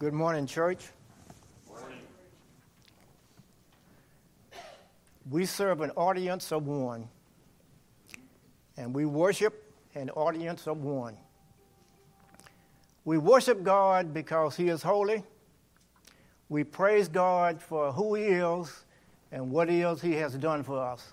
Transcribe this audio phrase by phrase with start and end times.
[0.00, 0.86] Good morning, church.
[1.68, 1.98] Morning.
[5.28, 7.06] We serve an audience of one,
[8.78, 11.18] and we worship an audience of one.
[13.04, 15.22] We worship God because He is holy.
[16.48, 18.84] We praise God for who He is
[19.32, 21.12] and what is He has done for us.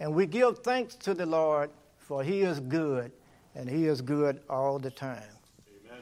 [0.00, 3.12] And we give thanks to the Lord for He is good,
[3.54, 5.20] and He is good all the time.
[5.86, 6.00] Amen.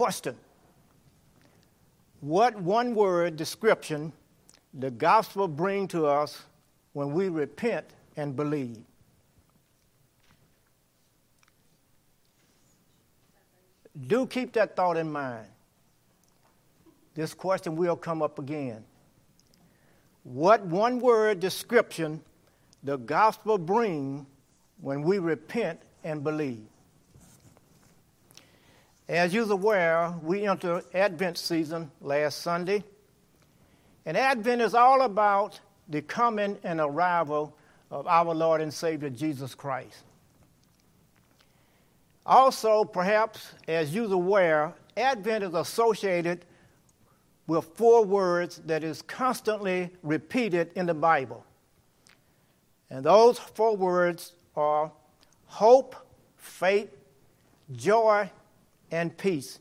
[0.00, 0.34] Question
[2.20, 4.14] What one word description
[4.72, 6.46] the gospel bring to us
[6.94, 7.84] when we repent
[8.16, 8.78] and believe?
[14.06, 15.48] Do keep that thought in mind.
[17.12, 18.82] This question will come up again.
[20.22, 22.22] What one word description
[22.82, 24.24] the gospel bring
[24.80, 26.64] when we repent and believe?
[29.10, 32.84] As you're aware, we enter Advent season last Sunday.
[34.06, 35.58] And Advent is all about
[35.88, 37.56] the coming and arrival
[37.90, 40.04] of our Lord and Savior Jesus Christ.
[42.24, 46.44] Also, perhaps, as you're aware, Advent is associated
[47.48, 51.44] with four words that is constantly repeated in the Bible.
[52.88, 54.92] And those four words are
[55.46, 55.96] hope,
[56.36, 56.96] faith,
[57.74, 58.30] joy,
[58.90, 59.58] and peace.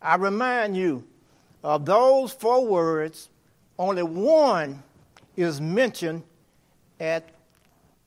[0.00, 1.04] I remind you
[1.62, 3.28] of those four words,
[3.78, 4.82] only one
[5.36, 6.24] is mentioned
[6.98, 7.28] at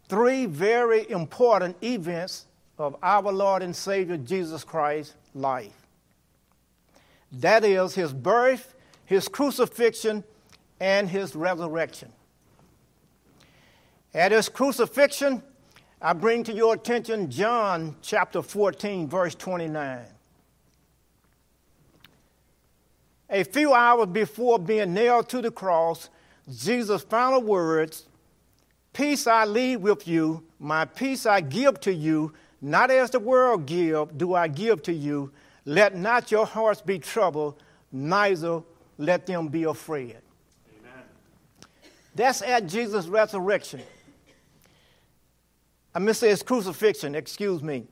[0.08, 2.46] three very important events
[2.78, 5.88] of our Lord and Savior Jesus Christ's life.
[7.32, 10.24] That is his birth, his crucifixion,
[10.80, 12.12] and his resurrection.
[14.14, 15.42] At his crucifixion,
[16.06, 20.06] I bring to your attention John chapter 14, verse 29.
[23.32, 26.12] A few hours before being nailed to the cross,
[26.48, 28.06] Jesus' final words,
[28.94, 33.66] Peace I leave with you, my peace I give to you, not as the world
[33.66, 35.32] give, do I give to you.
[35.66, 38.62] Let not your hearts be troubled, neither
[39.00, 40.18] let them be afraid.
[40.70, 41.04] Amen.
[42.14, 43.82] That's at Jesus' resurrection.
[45.96, 47.86] I say his crucifixion, excuse me.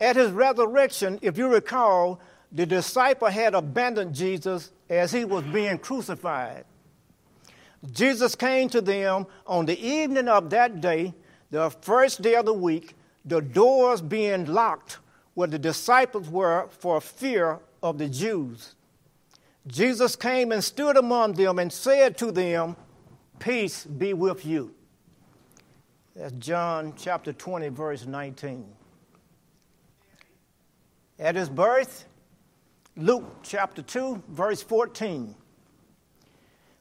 [0.00, 5.78] At his resurrection, if you recall, the disciple had abandoned Jesus as he was being
[5.78, 6.64] crucified.
[7.92, 11.12] Jesus came to them on the evening of that day,
[11.50, 12.94] the first day of the week,
[13.24, 14.98] the doors being locked
[15.34, 18.74] where the disciples were for fear of the Jews.
[19.66, 22.76] Jesus came and stood among them and said to them,
[23.38, 24.74] Peace be with you.
[26.14, 28.66] That's John chapter 20, verse 19.
[31.18, 32.06] At his birth,
[32.96, 35.34] Luke chapter 2, verse 14.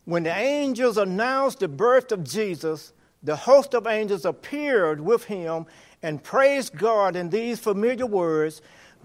[0.05, 5.65] When the angels announced the birth of Jesus, the host of angels appeared with him
[6.01, 8.61] and praised God in these familiar words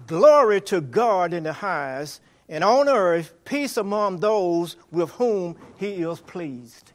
[0.06, 5.94] Glory to God in the highest, and on earth peace among those with whom he
[5.94, 6.92] is pleased.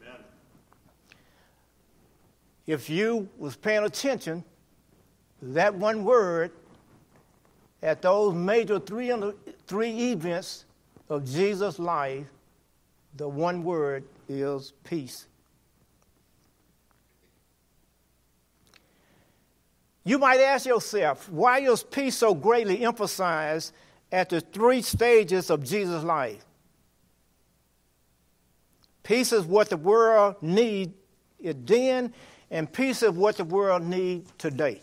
[0.00, 0.20] Amen.
[2.66, 4.44] If you was paying attention,
[5.42, 6.50] that one word
[7.82, 9.12] at those major three,
[9.66, 10.64] three events
[11.10, 12.26] of Jesus' life,
[13.16, 15.26] the one word is peace.
[20.02, 23.72] You might ask yourself, why is peace so greatly emphasized
[24.12, 26.44] at the three stages of Jesus' life?
[29.02, 30.92] Peace is what the world needs
[31.40, 32.12] it then,
[32.54, 34.80] and peace is what the world needs today.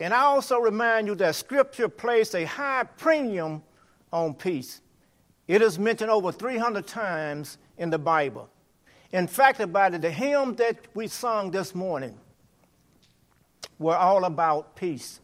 [0.00, 3.62] And I also remind you that Scripture placed a high premium
[4.10, 4.80] on peace.
[5.46, 8.48] It is mentioned over 300 times in the Bible.
[9.12, 12.18] In fact, about it, the hymn that we sung this morning
[13.78, 15.20] were all about peace.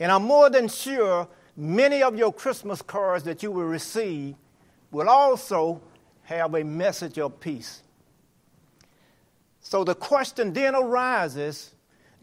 [0.00, 4.36] And I'm more than sure many of your Christmas cards that you will receive
[4.90, 5.82] will also
[6.22, 7.82] have a message of peace.
[9.68, 11.74] So the question then arises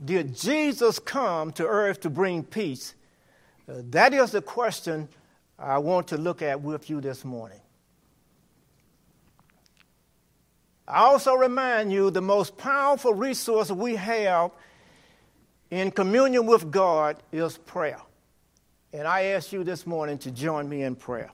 [0.03, 2.95] did Jesus come to earth to bring peace?
[3.69, 5.07] Uh, that is the question
[5.59, 7.59] I want to look at with you this morning.
[10.87, 14.49] I also remind you the most powerful resource we have
[15.69, 18.01] in communion with God is prayer.
[18.91, 21.29] And I ask you this morning to join me in prayer.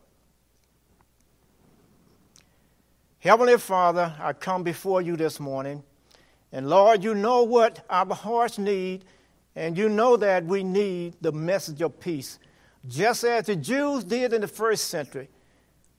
[3.20, 5.84] Heavenly Father, I come before you this morning.
[6.52, 9.06] And Lord, you know what our hearts need,
[9.56, 12.40] And you know that we need the message of peace.
[12.88, 15.30] Just as the Jews did in the first century,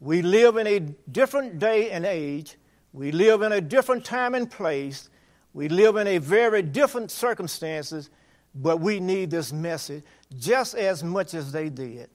[0.01, 2.57] we live in a different day and age.
[2.93, 5.11] We live in a different time and place.
[5.55, 8.09] We live in a very different circumstances,
[8.55, 10.03] but we need this message
[10.37, 12.09] just as much as they did.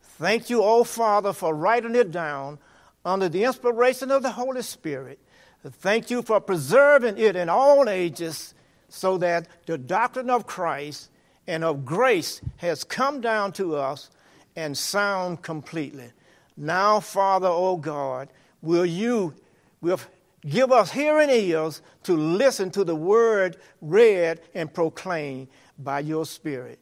[0.00, 2.58] Thank you, oh Father, for writing it down
[3.04, 5.20] under the inspiration of the Holy Spirit.
[5.64, 8.54] Thank you for preserving it in all ages
[8.88, 11.10] so that the doctrine of Christ
[11.46, 14.10] and of grace has come down to us
[14.54, 16.10] and sound completely.
[16.56, 18.28] Now, Father, O oh God,
[18.62, 19.34] will you
[19.80, 20.00] will
[20.46, 26.78] give us hearing ears to listen to the word read and proclaimed by your Spirit.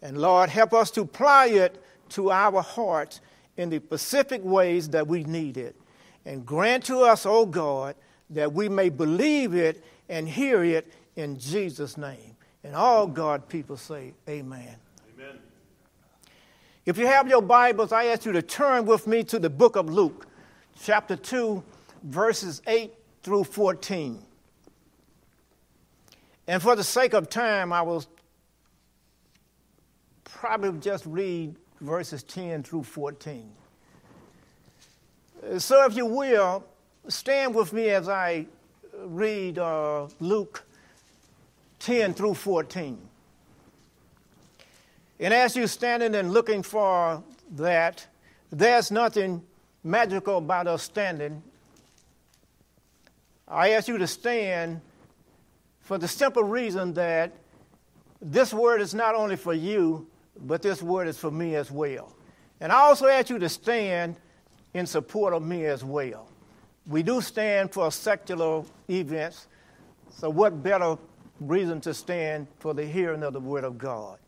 [0.00, 3.20] And Lord, help us to apply it to our hearts
[3.56, 5.76] in the specific ways that we need it.
[6.24, 7.94] And grant to us, O oh God,
[8.32, 12.36] that we may believe it and hear it in Jesus' name.
[12.64, 14.76] And all God people say, Amen.
[15.14, 15.38] Amen.
[16.86, 19.76] If you have your Bibles, I ask you to turn with me to the book
[19.76, 20.26] of Luke,
[20.80, 21.62] chapter 2,
[22.04, 22.92] verses 8
[23.22, 24.22] through 14.
[26.46, 28.04] And for the sake of time, I will
[30.24, 33.52] probably just read verses 10 through 14.
[35.44, 36.64] Uh, so, if you will,
[37.08, 38.46] stand with me as I
[39.04, 40.64] read uh, Luke
[41.80, 42.98] 10 through 14.
[45.20, 47.22] And as you're standing and looking for
[47.52, 48.06] that,
[48.50, 49.42] there's nothing
[49.84, 51.42] magical about us standing.
[53.48, 54.80] I ask you to stand
[55.80, 57.32] for the simple reason that
[58.20, 60.06] this word is not only for you,
[60.40, 62.14] but this word is for me as well.
[62.60, 64.16] And I also ask you to stand
[64.74, 66.28] in support of me as well.
[66.86, 69.46] We do stand for secular events,
[70.10, 70.98] so what better
[71.40, 74.18] reason to stand for the hearing of the Word of God?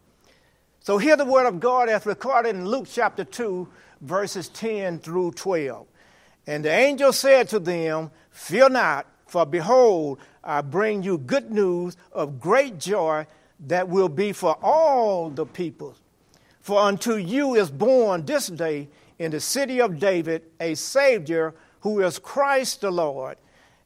[0.79, 3.67] So, hear the Word of God as recorded in Luke chapter 2,
[4.03, 5.87] verses 10 through 12.
[6.47, 11.97] And the angel said to them, Fear not, for behold, I bring you good news
[12.13, 13.27] of great joy
[13.67, 16.01] that will be for all the peoples.
[16.61, 21.55] For unto you is born this day in the city of David a Savior
[21.85, 23.37] who is Christ the Lord.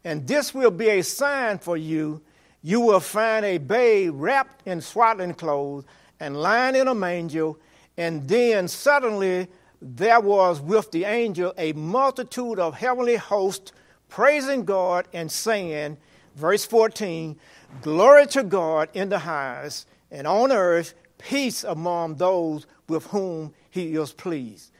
[0.05, 2.23] And this will be a sign for you.
[2.63, 5.85] You will find a babe wrapped in swaddling clothes
[6.21, 7.55] and lying in a manger.
[7.97, 9.49] And then suddenly
[9.83, 13.73] there was with the angel a multitude of heavenly hosts
[14.09, 15.97] praising God and saying,
[16.37, 17.37] verse 14,
[17.83, 23.97] Glory to God in the highest, and on earth peace among those with whom he
[23.97, 24.71] is pleased.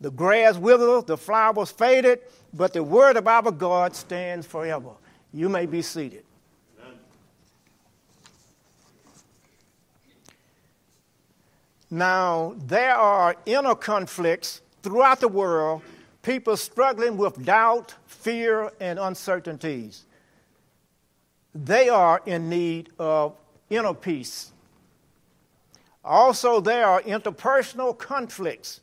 [0.00, 2.18] The grass withered, the flowers faded,
[2.54, 4.90] but the word of our God stands forever.
[5.32, 6.24] You may be seated.
[11.90, 15.82] Now, there are inner conflicts throughout the world,
[16.22, 20.04] people struggling with doubt, fear, and uncertainties.
[21.54, 23.36] They are in need of
[23.70, 24.52] inner peace.
[26.04, 28.80] Also, there are interpersonal conflicts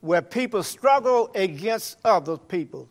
[0.00, 2.88] where people struggle against other people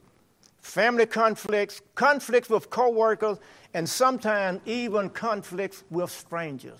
[0.67, 3.37] family conflicts, conflicts with coworkers,
[3.73, 6.77] and sometimes even conflicts with strangers.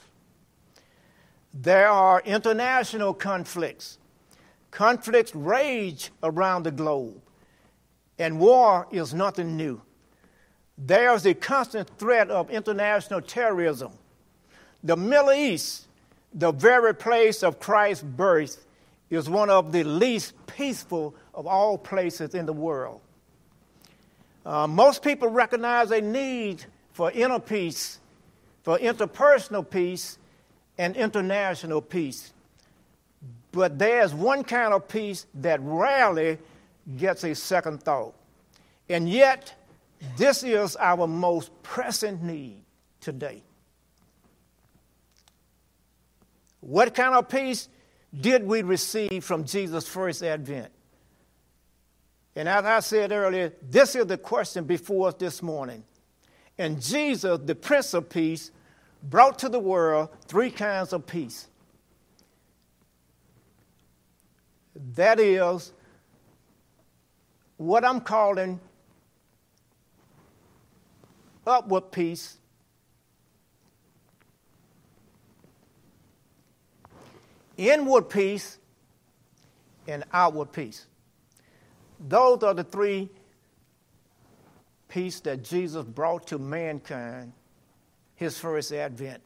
[1.54, 3.98] There are international conflicts.
[4.72, 7.22] Conflicts rage around the globe,
[8.20, 9.82] and war is nothing new.
[10.78, 13.94] There's a constant threat of international terrorism.
[14.84, 15.88] The Middle East,
[16.34, 18.66] the very place of Christ's birth,
[19.10, 23.00] is one of the least peaceful of all places in the world.
[24.48, 26.64] Uh, most people recognize a need
[26.94, 28.00] for inner peace,
[28.64, 30.18] for interpersonal peace,
[30.78, 32.32] and international peace.
[33.52, 36.38] But there's one kind of peace that rarely
[36.96, 38.14] gets a second thought.
[38.88, 39.54] And yet,
[40.16, 42.64] this is our most pressing need
[43.02, 43.44] today.
[46.62, 47.68] What kind of peace?
[48.22, 50.72] did we receive from Jesus' first advent?
[52.38, 55.84] And as I said earlier, this is the question before us this morning.
[56.56, 58.52] And Jesus, the Prince of Peace,
[59.02, 61.48] brought to the world three kinds of peace.
[64.94, 65.74] That is
[67.58, 68.60] what I'm calling
[71.48, 72.38] upward peace
[77.58, 78.60] inward peace
[79.88, 80.86] and outward peace.
[82.00, 83.10] Those are the three
[84.88, 87.34] peace that Jesus brought to mankind
[88.18, 89.22] his first advent.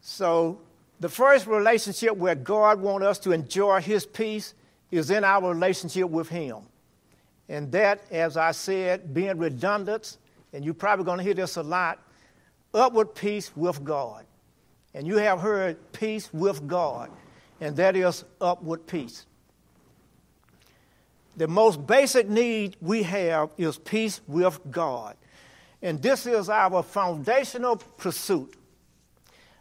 [0.00, 0.60] So,
[0.98, 4.54] the first relationship where God wants us to enjoy His peace
[4.90, 6.56] is in our relationship with Him.
[7.48, 10.16] And that, as I said, being redundant,
[10.52, 11.98] and you're probably going to hear this a lot
[12.72, 14.24] upward peace with God.
[14.94, 17.10] And you have heard peace with God,
[17.60, 19.26] and that is upward peace.
[21.36, 25.16] The most basic need we have is peace with God.
[25.82, 28.54] And this is our foundational pursuit.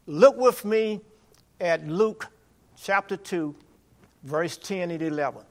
[0.07, 1.01] Look with me
[1.59, 2.27] at Luke
[2.81, 3.53] chapter 2,
[4.23, 5.41] verse 10 and 11.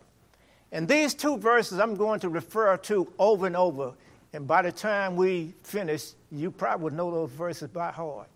[0.73, 3.93] And these two verses I'm going to refer to over and over.
[4.33, 8.29] And by the time we finish, you probably would know those verses by heart.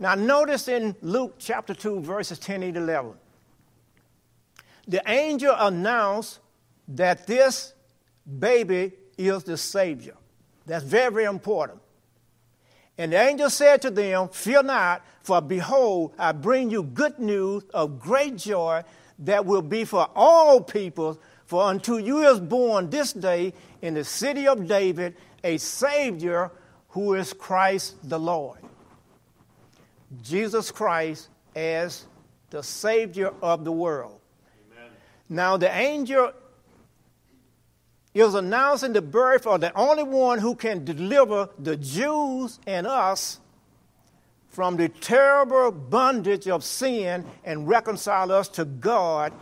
[0.00, 3.14] Now, notice in Luke chapter 2, verses 10 and 11,
[4.88, 6.40] the angel announced
[6.88, 7.74] that this
[8.38, 10.14] baby is the Savior.
[10.66, 11.80] That's very, important.
[12.96, 17.64] And the angel said to them, Fear not, for behold, I bring you good news
[17.72, 18.82] of great joy
[19.20, 21.18] that will be for all peoples.
[21.46, 26.50] For unto you is born this day in the city of David a Savior
[26.88, 28.58] who is Christ the Lord.
[30.22, 32.04] Jesus Christ as
[32.50, 34.20] the Savior of the world.
[35.28, 36.32] Now, the angel
[38.14, 43.40] is announcing the birth of the only one who can deliver the Jews and us
[44.48, 49.32] from the terrible bondage of sin and reconcile us to God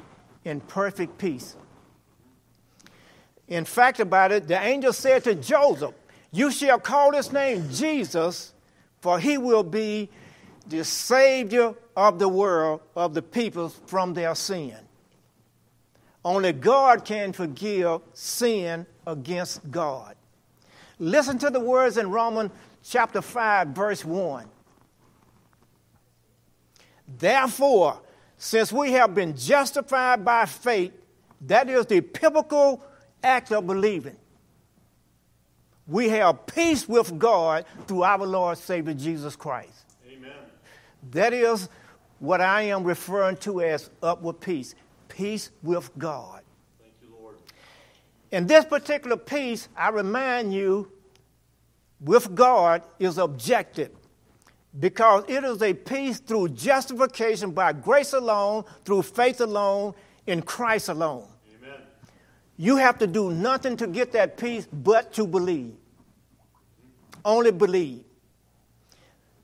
[0.44, 1.56] in perfect peace.
[3.48, 5.94] In fact, about it, the angel said to Joseph,
[6.32, 8.52] You shall call his name Jesus,
[9.00, 10.10] for he will be
[10.66, 14.85] the Savior of the world, of the people from their sin.
[16.26, 20.16] Only God can forgive sin against God.
[20.98, 22.50] Listen to the words in Romans
[22.82, 24.44] chapter 5, verse 1.
[27.16, 28.00] Therefore,
[28.38, 30.90] since we have been justified by faith,
[31.42, 32.82] that is the biblical
[33.22, 34.16] act of believing.
[35.86, 39.84] We have peace with God through our Lord Savior Jesus Christ.
[40.10, 40.32] Amen.
[41.12, 41.68] That is
[42.18, 44.74] what I am referring to as upward peace
[45.16, 46.42] peace with God.
[46.78, 47.36] Thank you, Lord.
[48.30, 50.92] In this particular peace, I remind you,
[52.00, 53.90] with God is objective
[54.78, 59.94] because it is a peace through justification by grace alone, through faith alone,
[60.26, 61.26] in Christ alone.
[61.56, 61.80] Amen.
[62.58, 65.74] You have to do nothing to get that peace but to believe.
[67.24, 68.04] Only believe.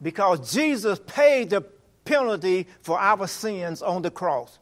[0.03, 1.63] Because Jesus paid the
[2.05, 4.59] penalty for our sins on the cross.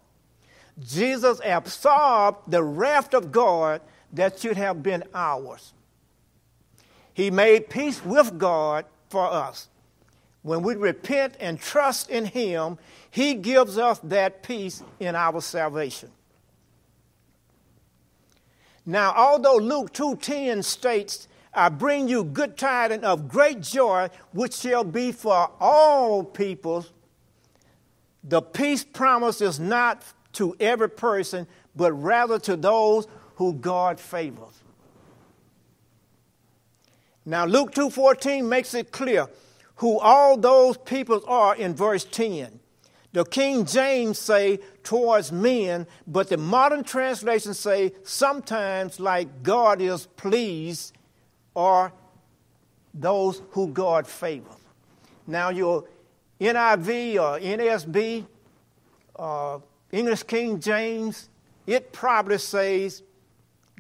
[0.81, 3.81] Jesus absorbed the wrath of God
[4.13, 5.73] that should have been ours.
[7.13, 9.69] He made peace with God for us.
[10.43, 12.79] When we repent and trust in Him,
[13.11, 16.11] He gives us that peace in our salvation.
[18.87, 24.85] Now, although Luke 2:10 states, I bring you good tidings of great joy, which shall
[24.85, 26.93] be for all peoples,
[28.25, 30.03] the peace promise is not
[30.35, 33.07] to every person, but rather to those
[33.37, 34.63] who God favors.
[37.25, 39.29] Now Luke 2:14 makes it clear
[39.77, 42.61] who all those people are in verse 10.
[43.13, 50.07] The King James say towards men, but the modern translations say sometimes like God is
[50.07, 50.93] pleased
[51.55, 51.93] or
[52.95, 54.53] those who God favors.
[55.27, 55.85] Now your
[56.41, 58.27] NIV or NSB,
[59.17, 59.59] uh,
[59.93, 61.29] English King James,
[61.67, 63.03] it probably says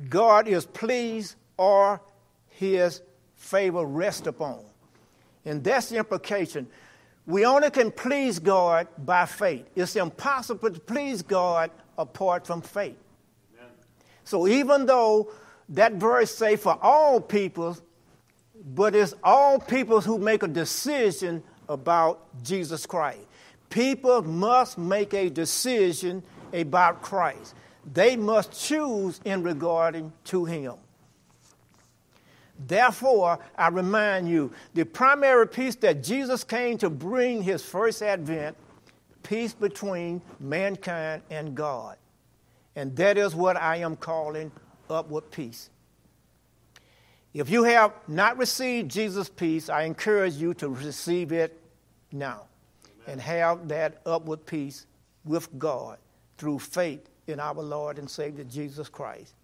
[0.09, 2.00] God is pleased or
[2.49, 3.02] his
[3.37, 4.61] favor rest upon.
[5.45, 6.67] And that's the implication.
[7.26, 9.67] We only can please God by faith.
[9.76, 12.97] It's impossible to please God apart from faith.
[13.57, 13.71] Amen.
[14.25, 15.33] So even though
[15.71, 17.76] that verse say for all people,
[18.75, 23.21] but it's all people who make a decision about Jesus Christ.
[23.71, 27.55] People must make a decision about Christ.
[27.91, 30.75] They must choose in regarding to him.
[32.67, 38.57] Therefore, I remind you the primary peace that Jesus came to bring his first advent,
[39.23, 41.97] peace between mankind and God.
[42.77, 44.50] And that is what I am calling
[44.91, 45.71] upward peace.
[47.33, 51.57] If you have not received Jesus' peace, I encourage you to receive it
[52.11, 52.50] now
[53.11, 54.87] and have that upward peace
[55.25, 55.99] with God
[56.38, 59.35] through faith in our Lord and Savior Jesus Christ.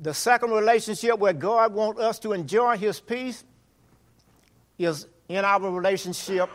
[0.00, 3.44] The second relationship where God wants us to enjoy His peace
[4.76, 6.50] is in our relationship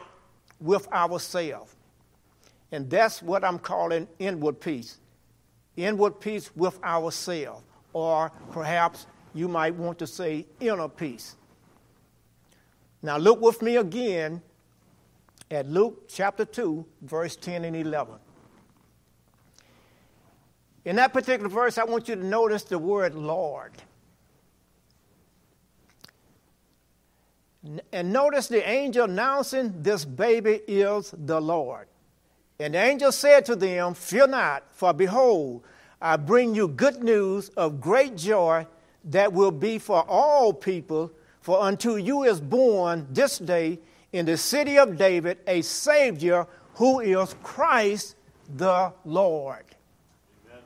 [0.59, 1.73] with ourselves.
[2.73, 4.97] And that's what I'm calling inward peace.
[5.77, 7.63] Inward peace with ourselves.
[7.93, 9.05] Or perhaps
[9.37, 11.35] you might want to say inner peace.
[13.01, 14.41] Now, look with me again
[15.51, 18.15] at Luke chapter 2, verse 10 and 11.
[20.85, 23.71] In that particular verse, I want you to notice the word Lord.
[27.91, 31.87] And notice the angel announcing this baby is the Lord.
[32.59, 35.63] And the angel said to them, Fear not, for behold,
[36.01, 38.65] I bring you good news of great joy
[39.05, 41.11] that will be for all people.
[41.41, 43.79] For unto you is born this day
[44.11, 48.15] in the city of David a Savior who is Christ
[48.55, 49.63] the Lord.
[50.45, 50.63] Amen.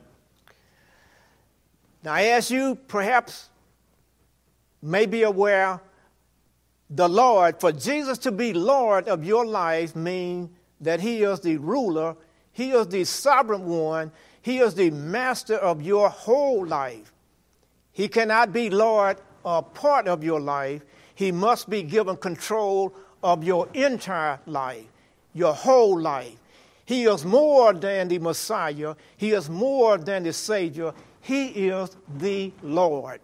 [2.02, 3.48] Now, as you perhaps
[4.82, 5.80] may be aware,
[6.90, 11.56] the Lord, for Jesus to be Lord of your life, means that He is the
[11.56, 12.16] ruler,
[12.52, 14.12] He is the sovereign one,
[14.42, 17.11] He is the master of your whole life.
[17.92, 20.82] He cannot be Lord or part of your life.
[21.14, 24.86] He must be given control of your entire life,
[25.34, 26.36] your whole life.
[26.84, 30.92] He is more than the Messiah, He is more than the Savior.
[31.20, 33.20] He is the Lord.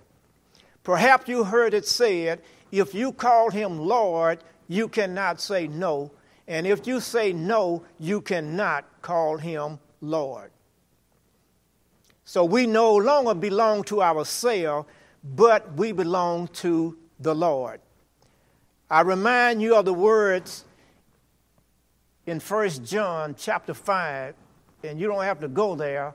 [0.85, 6.11] Perhaps you heard it said if you call him Lord, you cannot say no.
[6.47, 10.51] And if you say no, you cannot call him Lord.
[12.29, 14.87] So we no longer belong to ourselves,
[15.25, 17.81] but we belong to the Lord.
[18.91, 20.67] I remind you of the words
[22.27, 24.35] in 1 John chapter 5,
[24.85, 26.13] and you don't have to go there.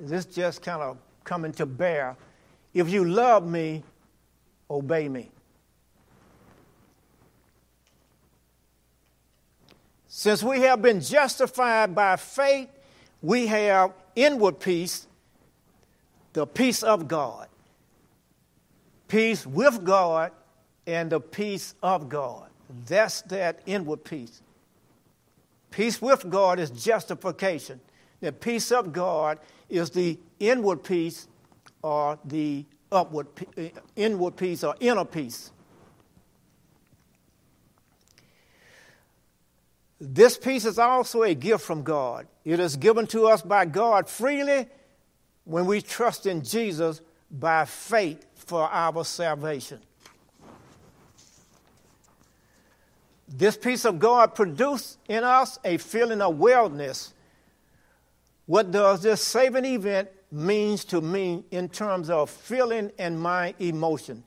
[0.00, 2.16] This just kind of coming to bear.
[2.72, 3.82] If you love me,
[4.70, 5.30] obey me.
[10.08, 12.70] Since we have been justified by faith,
[13.20, 15.06] we have inward peace,
[16.34, 17.48] the peace of God.
[19.08, 20.32] Peace with God
[20.86, 22.50] and the peace of God.
[22.86, 24.42] That's that inward peace.
[25.70, 27.80] Peace with God is justification.
[28.20, 31.28] The peace of God is the inward peace
[31.82, 33.62] or the upward uh,
[33.96, 35.50] inward peace or inner peace.
[40.00, 42.26] This peace is also a gift from God.
[42.44, 44.68] It is given to us by God freely
[45.44, 49.80] when we trust in Jesus by faith for our salvation.
[53.28, 57.12] This peace of God produces in us a feeling of wellness.
[58.46, 64.22] What does this saving event means to me in terms of feeling and my emotion?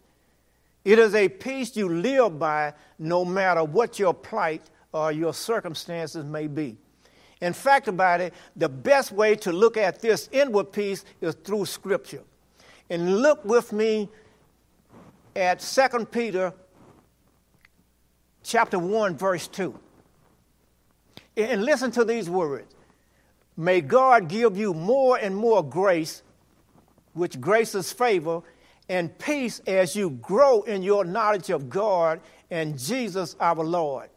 [0.83, 6.25] It is a peace you live by no matter what your plight or your circumstances
[6.25, 6.77] may be.
[7.41, 11.65] In fact, about it, the best way to look at this inward peace is through
[11.65, 12.23] Scripture.
[12.89, 14.09] And look with me
[15.35, 16.53] at 2 Peter
[18.43, 19.77] chapter 1, verse 2.
[21.35, 22.73] And listen to these words.
[23.55, 26.23] May God give you more and more grace,
[27.13, 28.41] which grace is favor,
[28.89, 34.09] and peace as you grow in your knowledge of God and Jesus our Lord.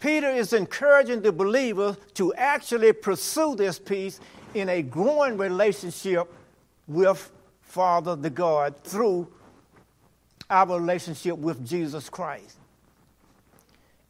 [0.00, 4.20] Peter is encouraging the believers to actually pursue this peace
[4.54, 6.32] in a growing relationship
[6.86, 7.30] with
[7.62, 9.28] Father the God through
[10.48, 12.56] our relationship with Jesus Christ.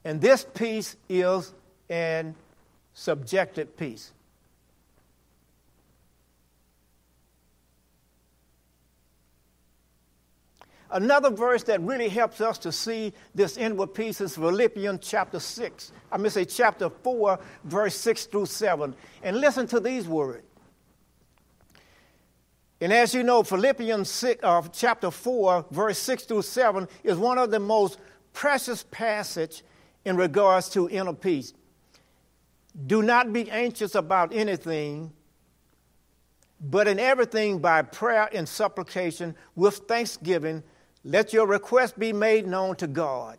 [0.05, 1.53] And this peace is
[1.89, 2.35] an
[2.95, 4.13] subjective peace.
[10.91, 15.93] Another verse that really helps us to see this inward peace is Philippians chapter 6.
[16.11, 18.95] I mean, say chapter 4, verse 6 through 7.
[19.23, 20.45] And listen to these words.
[22.81, 27.37] And as you know, Philippians 6, uh, chapter 4, verse 6 through 7 is one
[27.37, 27.99] of the most
[28.33, 29.63] precious passage
[30.05, 31.53] in regards to inner peace.
[32.87, 35.13] Do not be anxious about anything,
[36.61, 40.63] but in everything by prayer and supplication with thanksgiving
[41.05, 43.39] let your request be made known to God.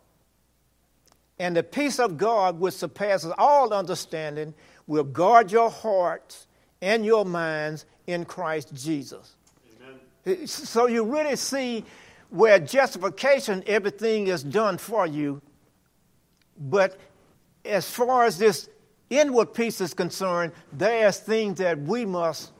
[1.38, 4.54] And the peace of God, which surpasses all understanding,
[4.86, 6.46] will guard your hearts
[6.82, 9.36] and your minds in Christ Jesus.
[10.26, 10.46] Amen.
[10.46, 11.84] So you really see
[12.28, 15.40] where justification, everything is done for you.
[16.58, 16.98] But
[17.64, 18.68] as far as this
[19.08, 22.52] inward peace is concerned, there's things that we must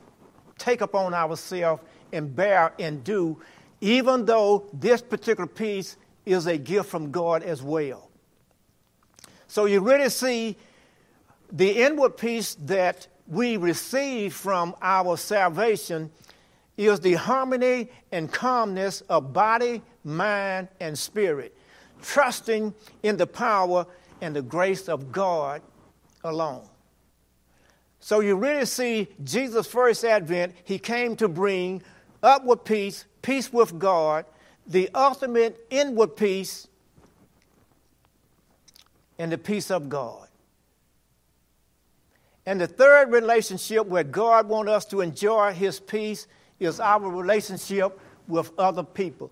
[0.57, 3.39] take upon ourselves and bear and do
[3.81, 8.09] even though this particular peace is a gift from God as well.
[9.47, 10.55] So you really see
[11.51, 16.11] the inward peace that we receive from our salvation
[16.77, 21.55] is the harmony and calmness of body, mind, and spirit,
[22.01, 23.85] trusting in the power
[24.21, 25.61] and the grace of God
[26.23, 26.67] alone.
[27.99, 31.83] So you really see Jesus' first advent, he came to bring
[32.23, 34.25] upward peace, peace with God,
[34.67, 36.67] the ultimate inward peace,
[39.17, 40.27] and the peace of God.
[42.45, 46.27] And the third relationship where God wants us to enjoy his peace
[46.59, 49.31] is our relationship with other people.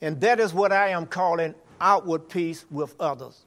[0.00, 3.44] And that is what I am calling outward peace with others.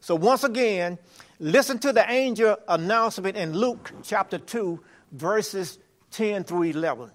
[0.00, 0.98] So, once again,
[1.38, 4.78] listen to the angel announcement in Luke chapter 2,
[5.12, 5.78] verses
[6.10, 7.10] 10 through 11.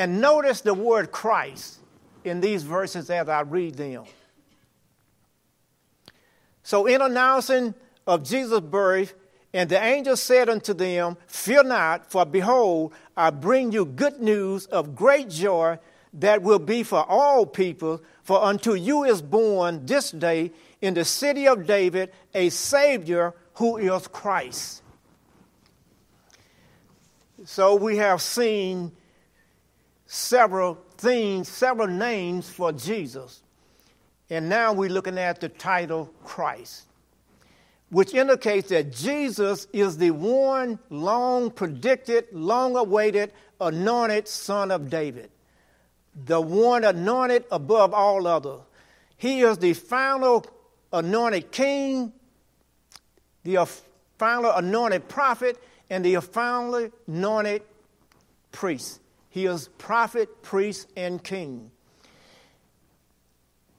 [0.00, 1.78] And notice the word Christ
[2.24, 4.04] in these verses as I read them.
[6.62, 7.74] So, in announcing
[8.06, 9.12] of Jesus' birth,
[9.52, 14.64] and the angel said unto them, Fear not, for behold, I bring you good news
[14.64, 15.78] of great joy
[16.14, 18.02] that will be for all people.
[18.22, 23.76] For unto you is born this day in the city of David a Savior who
[23.76, 24.82] is Christ.
[27.44, 28.92] So we have seen
[30.12, 33.42] several things, several names for Jesus.
[34.28, 36.86] And now we're looking at the title Christ
[37.90, 45.30] which indicates that Jesus is the one long predicted, long awaited, anointed son of David,
[46.24, 48.60] the one anointed above all others.
[49.16, 50.46] He is the final
[50.92, 52.12] anointed king,
[53.42, 53.68] the
[54.18, 57.62] final anointed prophet, and the final anointed
[58.52, 59.00] priest.
[59.30, 61.70] He is prophet, priest, and king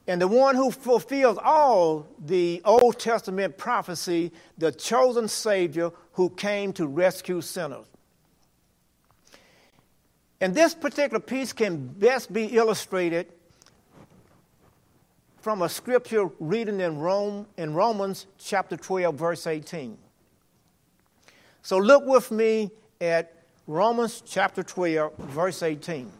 [0.08, 6.74] and the one who fulfills all the Old Testament prophecy, the chosen Savior who came
[6.74, 7.86] to rescue sinners.
[10.40, 13.28] And this particular peace can best be illustrated
[15.40, 19.98] from a scripture reading in Rome in Romans chapter 12 verse 18.
[21.62, 26.12] So look with me at Romans chapter 12 verse 18.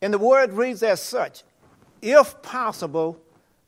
[0.00, 1.44] And the word reads as such
[2.02, 3.20] if possible,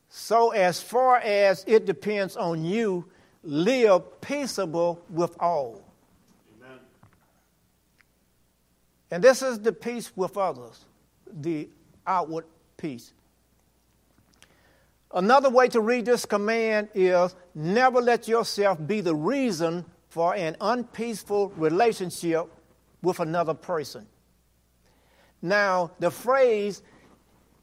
[0.08, 3.06] so as far as it depends on you,
[3.44, 5.82] live peaceable with all.
[6.60, 6.78] Amen.
[9.12, 10.84] And this is the peace with others,
[11.40, 11.68] the
[12.06, 13.12] outward peace.
[15.12, 19.84] Another way to read this command is never let yourself be the reason
[20.14, 22.46] for an unpeaceful relationship
[23.02, 24.06] with another person.
[25.42, 26.82] Now, the phrase,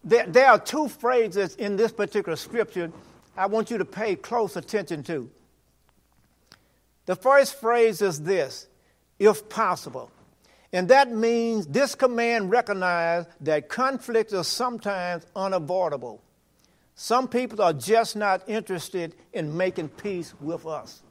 [0.04, 2.92] there, there are two phrases in this particular scripture
[3.38, 5.32] I want you to pay close attention to.
[7.06, 8.68] The first phrase is this
[9.18, 10.12] if possible.
[10.74, 16.22] And that means this command recognizes that conflict is sometimes unavoidable.
[16.96, 21.02] Some people are just not interested in making peace with us.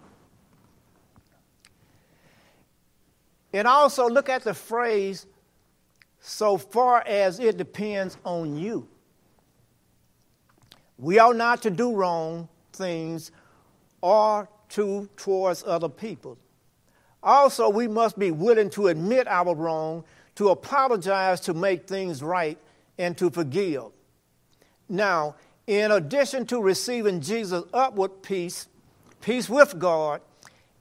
[3.52, 5.26] And also look at the phrase
[6.20, 8.86] so far as it depends on you.
[10.98, 13.32] We are not to do wrong things
[14.02, 16.38] or to towards other people.
[17.22, 20.04] Also, we must be willing to admit our wrong,
[20.36, 22.58] to apologize to make things right,
[22.98, 23.84] and to forgive.
[24.88, 25.36] Now,
[25.66, 28.68] in addition to receiving Jesus' upward peace,
[29.20, 30.20] peace with God,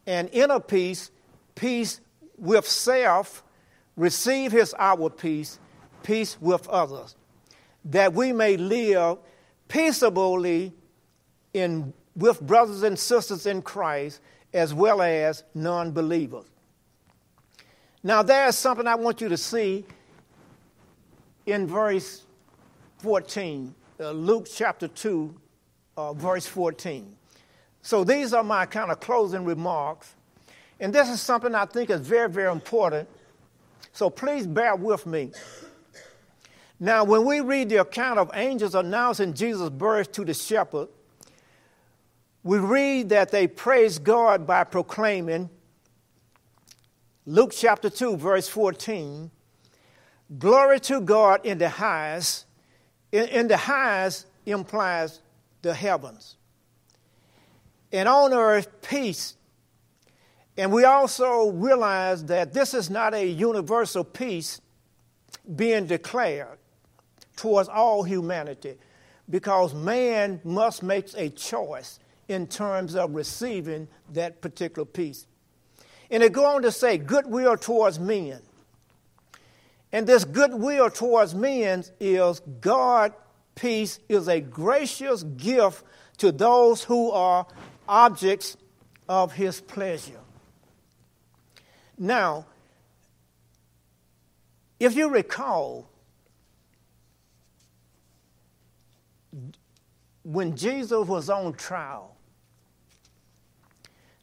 [0.06, 1.12] and inner peace,
[1.56, 2.00] peace
[2.40, 3.44] with self,
[3.96, 5.60] receive his outward peace,
[6.04, 7.16] peace with others,
[7.86, 9.18] that we may live
[9.68, 10.74] peaceably
[11.54, 14.22] in, with brothers and sisters in Christ
[14.54, 16.46] as well as non believers.
[18.02, 19.86] Now, there's something I want you to see
[21.46, 22.24] in verse
[23.00, 25.36] 14, uh, Luke chapter 2,
[25.98, 27.16] uh, verse 14.
[27.82, 30.16] So, these are my kind of closing remarks.
[30.80, 33.08] And this is something I think is very, very important
[33.94, 35.32] so please bear with me.
[36.80, 40.88] Now, when we read the account of angels announcing Jesus' birth to the shepherd,
[42.44, 45.50] we read that they praised God by proclaiming,
[47.26, 49.30] Luke chapter 2, verse 14,
[50.38, 52.46] Glory to God in the highest.
[53.12, 55.20] In, in the highest implies
[55.62, 56.38] the heavens.
[57.92, 59.36] And on earth, peace
[60.60, 64.60] and we also realize that this is not a universal peace
[65.56, 66.58] being declared
[67.38, 68.76] towards all humanity
[69.30, 75.28] because man must make a choice in terms of receiving that particular peace.
[76.12, 78.42] And it go on to say goodwill towards men.
[79.94, 83.14] And this goodwill towards men is God
[83.56, 85.86] peace is a gracious gift
[86.18, 87.48] to those who are
[87.88, 88.58] objects
[89.08, 90.20] of his pleasure.
[92.02, 92.46] Now,
[94.80, 95.90] if you recall,
[100.24, 102.16] when Jesus was on trial,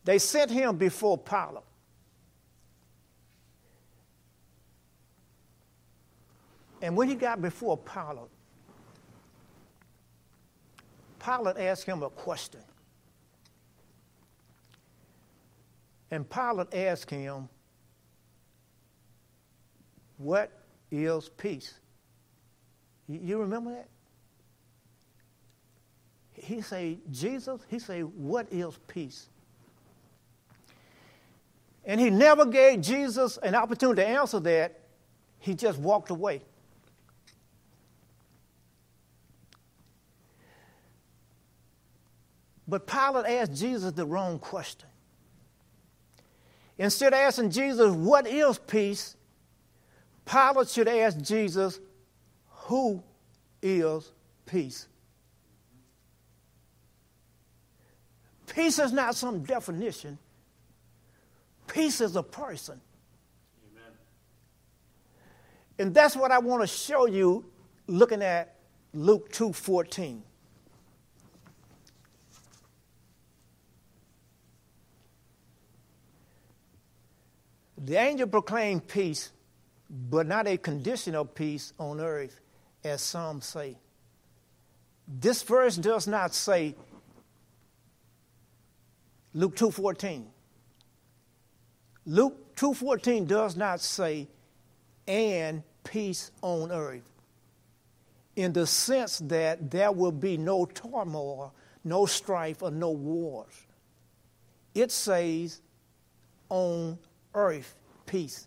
[0.05, 1.65] they sent him before Pilate.
[6.81, 8.31] And when he got before Pilate,
[11.23, 12.61] Pilate asked him a question.
[16.11, 17.49] And Pilate asked him,
[20.19, 20.51] What
[20.91, 21.75] is peace?
[23.09, 23.89] You remember that?
[26.35, 29.29] He say, Jesus, he say, What is peace?
[31.85, 34.81] And he never gave Jesus an opportunity to answer that.
[35.39, 36.43] He just walked away.
[42.69, 44.89] But Pilate asked Jesus the wrong question.
[46.79, 49.17] Instead of asking Jesus, What is peace?
[50.27, 51.81] Pilate should ask Jesus,
[52.51, 53.03] Who
[53.63, 54.11] is
[54.45, 54.89] peace?
[58.47, 60.19] Peace is not some definition,
[61.67, 62.81] peace is a person.
[63.73, 63.93] Amen.
[65.79, 67.45] And that's what I want to show you
[67.87, 68.57] looking at
[68.93, 70.23] Luke 2 14.
[77.79, 79.31] The angel proclaimed peace,
[79.97, 82.41] but not a conditional peace on earth,
[82.85, 83.79] as some say.
[85.09, 86.75] This verse does not say
[89.33, 90.31] Luke 2:14.
[92.05, 94.29] Luke 2:14 does not say
[95.07, 97.11] and peace on earth
[98.35, 101.55] in the sense that there will be no turmoil,
[101.85, 103.67] no strife or no wars.
[104.75, 105.63] It says
[106.51, 106.99] on
[107.35, 108.47] earth peace.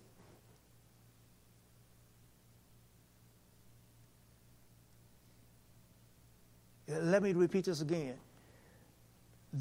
[6.90, 8.16] Let me repeat this again.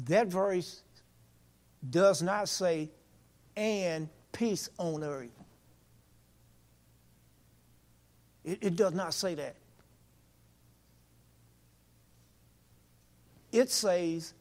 [0.07, 0.81] That verse
[1.89, 2.89] does not say,
[3.55, 5.29] and peace on earth.
[8.43, 9.55] It, it does not say that.
[13.51, 14.33] It says,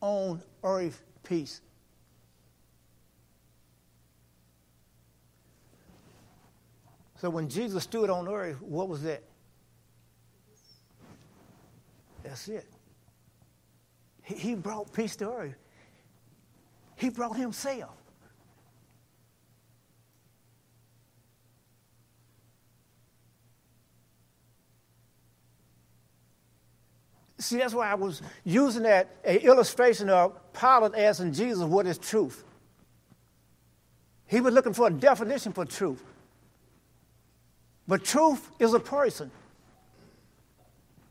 [0.00, 1.60] on earth peace.
[7.20, 9.22] So when Jesus stood on earth, what was that?
[12.26, 12.66] That's it.
[14.24, 15.54] He brought peace to earth.
[16.96, 17.90] He brought himself.
[27.38, 31.96] See, that's why I was using that a illustration of Pilate asking Jesus what is
[31.96, 32.42] truth.
[34.26, 36.02] He was looking for a definition for truth.
[37.86, 39.30] But truth is a person.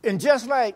[0.03, 0.75] And just like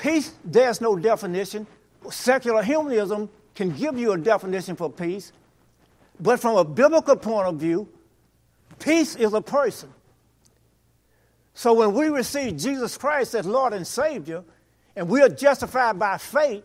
[0.00, 1.66] peace, there's no definition.
[2.10, 5.32] Secular humanism can give you a definition for peace.
[6.20, 7.88] But from a biblical point of view,
[8.78, 9.92] peace is a person.
[11.54, 14.44] So when we receive Jesus Christ as Lord and Savior,
[14.94, 16.64] and we are justified by faith,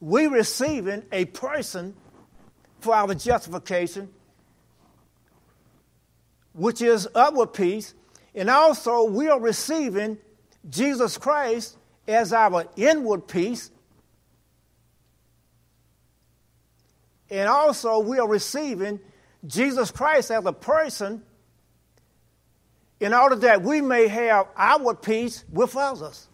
[0.00, 1.94] we receiving a person
[2.80, 4.08] for our justification
[6.52, 7.94] which is upward peace,
[8.34, 10.18] and also we are receiving
[10.68, 11.76] Jesus Christ
[12.08, 13.70] as our inward peace,
[17.30, 19.00] and also we are receiving
[19.46, 21.22] Jesus Christ as a person
[23.00, 26.28] in order that we may have our peace with others.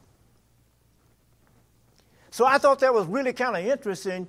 [2.31, 4.29] So I thought that was really kind of interesting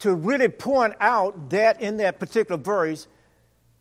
[0.00, 3.06] to really point out that in that particular verse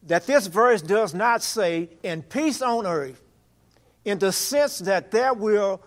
[0.03, 3.21] that this verse does not say, in peace on earth,
[4.05, 5.81] in the sense that there will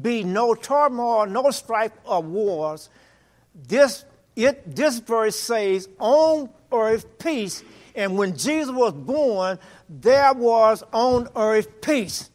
[0.00, 2.88] be no turmoil, no strife or wars.
[3.54, 4.04] This,
[4.34, 7.62] it, this verse says, on earth peace.
[7.94, 9.58] And when Jesus was born,
[9.88, 12.30] there was on earth peace.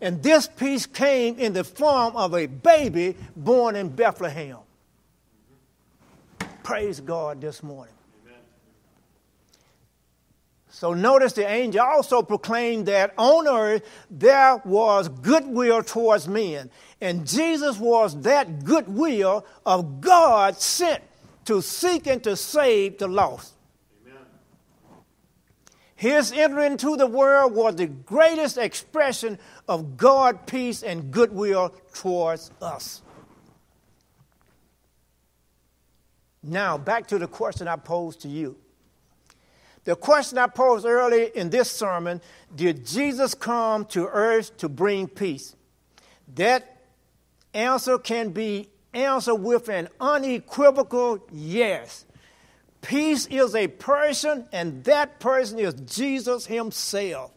[0.00, 4.58] And this peace came in the form of a baby born in Bethlehem.
[6.62, 7.94] Praise God this morning.
[10.74, 16.70] So notice the angel also proclaimed that on earth there was goodwill towards men.
[16.98, 21.02] And Jesus was that goodwill of God sent
[21.44, 23.52] to seek and to save the lost.
[24.06, 24.22] Amen.
[25.94, 32.50] His entry into the world was the greatest expression of God peace and goodwill towards
[32.62, 33.02] us.
[36.42, 38.56] Now, back to the question I posed to you.
[39.84, 42.20] The question I posed earlier in this sermon
[42.54, 45.56] did Jesus come to earth to bring peace?
[46.34, 46.82] That
[47.52, 52.04] answer can be answered with an unequivocal yes.
[52.80, 57.30] Peace is a person, and that person is Jesus Himself.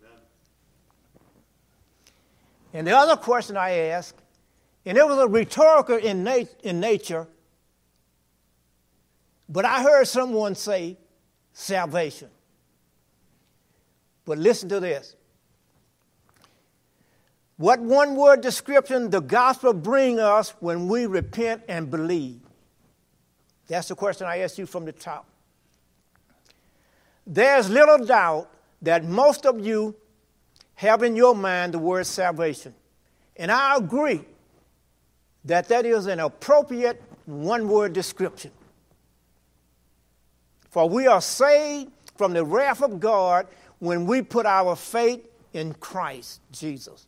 [0.00, 0.18] Amen.
[2.72, 4.20] And the other question I asked,
[4.86, 7.26] and it was a rhetorical in, nat- in nature,
[9.48, 10.96] but I heard someone say,
[11.54, 12.28] salvation.
[14.26, 15.16] But listen to this.
[17.56, 22.40] What one word description the gospel bring us when we repent and believe?
[23.68, 25.26] That's the question I asked you from the top.
[27.26, 28.50] There's little doubt
[28.82, 29.94] that most of you
[30.74, 32.74] have in your mind the word salvation.
[33.36, 34.24] And I agree
[35.44, 38.50] that that is an appropriate one word description.
[40.74, 43.46] For we are saved from the wrath of God
[43.78, 47.06] when we put our faith in Christ Jesus.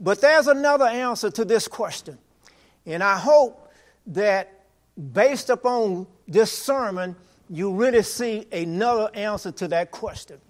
[0.00, 2.16] But there's another answer to this question.
[2.86, 3.70] And I hope
[4.06, 4.64] that
[5.12, 7.16] based upon this sermon,
[7.50, 10.40] you really see another answer to that question.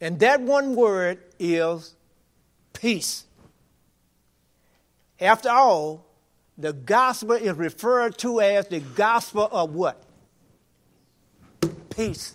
[0.00, 1.94] And that one word is
[2.72, 3.26] peace.
[5.20, 6.05] After all,
[6.58, 10.02] the gospel is referred to as the gospel of what?
[11.90, 12.34] Peace.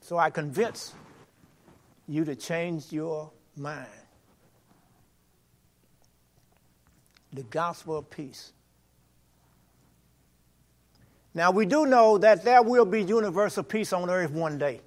[0.00, 0.92] So I convince
[2.06, 3.86] you to change your mind.
[7.32, 8.52] The gospel of peace.
[11.32, 14.80] Now, we do know that there will be universal peace on earth one day.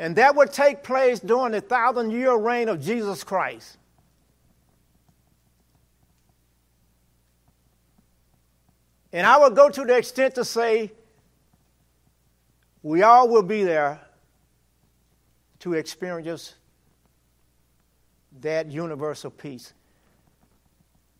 [0.00, 3.76] And that would take place during the thousand year reign of Jesus Christ.
[9.12, 10.90] And I would go to the extent to say,
[12.82, 14.00] we all will be there
[15.58, 16.54] to experience
[18.40, 19.74] that universal peace.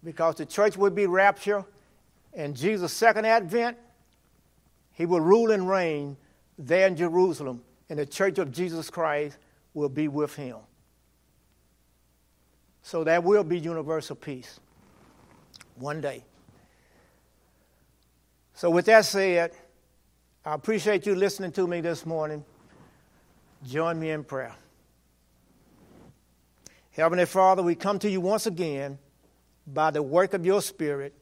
[0.02, 1.64] Because the church would be raptured,
[2.32, 3.76] and Jesus' second advent,
[4.92, 6.16] he will rule and reign
[6.56, 9.36] there in Jerusalem and the church of Jesus Christ
[9.74, 10.56] will be with him.
[12.82, 14.60] So there will be universal peace
[15.74, 16.24] one day.
[18.54, 19.52] So, with that said,
[20.44, 22.44] I appreciate you listening to me this morning.
[23.66, 24.54] Join me in prayer.
[26.92, 28.98] Heavenly Father, we come to you once again
[29.66, 31.14] by the work of your Spirit.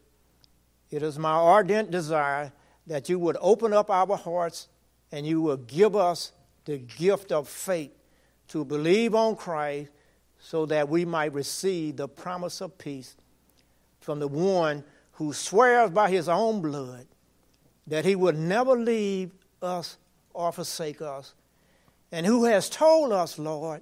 [0.91, 2.51] It is my ardent desire
[2.87, 4.67] that you would open up our hearts
[5.11, 6.31] and you will give us
[6.69, 7.91] the gift of faith
[8.47, 9.89] to believe on Christ
[10.37, 13.15] so that we might receive the promise of peace
[13.99, 17.07] from the one who swears by his own blood
[17.87, 19.31] that he will never leave
[19.63, 19.97] us
[20.31, 21.33] or forsake us,
[22.11, 23.81] and who has told us, Lord,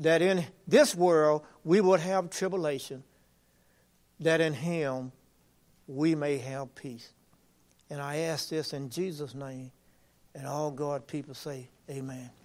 [0.00, 3.04] that in this world we would have tribulation,
[4.18, 5.12] that in him
[5.86, 7.12] we may have peace.
[7.88, 9.70] And I ask this in Jesus' name,
[10.34, 12.39] and all God people say, Amen.